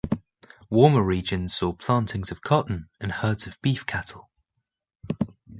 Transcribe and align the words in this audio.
Warmer 0.71 1.03
regions 1.03 1.53
saw 1.55 1.73
plantings 1.73 2.31
of 2.31 2.41
cotton 2.41 2.89
and 2.99 3.11
herds 3.11 3.45
of 3.45 3.61
beef 3.61 3.85
cattle. 3.85 4.31